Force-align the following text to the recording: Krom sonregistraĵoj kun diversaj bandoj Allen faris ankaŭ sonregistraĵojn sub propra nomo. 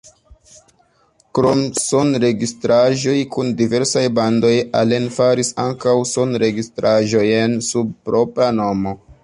Krom 1.37 1.59
sonregistraĵoj 1.81 3.15
kun 3.35 3.53
diversaj 3.61 4.03
bandoj 4.21 4.53
Allen 4.81 5.07
faris 5.21 5.55
ankaŭ 5.67 5.95
sonregistraĵojn 6.15 7.57
sub 7.71 7.97
propra 8.09 8.53
nomo. 8.63 8.99